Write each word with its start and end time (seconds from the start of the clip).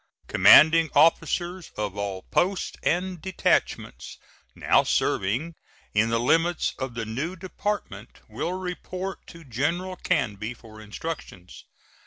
Commanding 0.25 0.89
officers 0.95 1.71
of 1.77 1.95
all 1.95 2.23
posts 2.23 2.75
and 2.81 3.21
detachments 3.21 4.17
now 4.55 4.81
serving 4.81 5.53
in 5.93 6.09
the 6.09 6.19
limits 6.19 6.73
of 6.79 6.95
the 6.95 7.05
new 7.05 7.35
department 7.35 8.19
will 8.27 8.53
report 8.53 9.19
to 9.27 9.43
General 9.43 9.95
Canby 9.97 10.55
for 10.55 10.81
instructions. 10.81 11.65